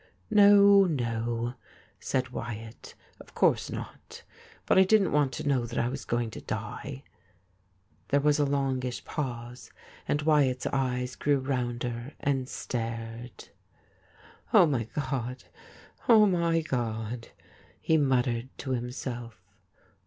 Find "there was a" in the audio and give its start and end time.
8.07-8.45